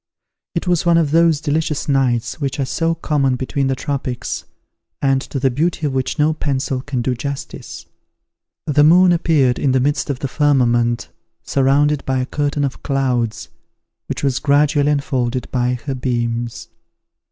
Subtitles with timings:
[0.55, 4.45] It was one of those delicious nights which are so common between the tropics,
[4.99, 7.85] and to the beauty of which no pencil can do justice.
[8.65, 11.09] The moon appeared in the midst of the firmament,
[11.43, 13.49] surrounded by a curtain of clouds,
[14.07, 16.69] which was gradually unfolded by her beams.